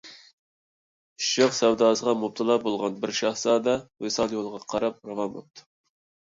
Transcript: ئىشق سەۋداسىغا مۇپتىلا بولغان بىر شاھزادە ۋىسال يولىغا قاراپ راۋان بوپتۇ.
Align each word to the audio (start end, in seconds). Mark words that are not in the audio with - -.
ئىشق 1.23 1.51
سەۋداسىغا 1.57 2.15
مۇپتىلا 2.21 2.55
بولغان 2.63 2.97
بىر 3.05 3.13
شاھزادە 3.19 3.77
ۋىسال 4.07 4.35
يولىغا 4.39 4.63
قاراپ 4.75 5.07
راۋان 5.13 5.31
بوپتۇ. 5.37 5.69